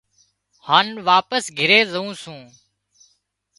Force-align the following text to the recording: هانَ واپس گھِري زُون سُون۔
هانَ 0.67 0.87
واپس 1.09 1.43
گھِري 1.57 1.79
زُون 1.91 2.09
سُون۔ 2.21 2.41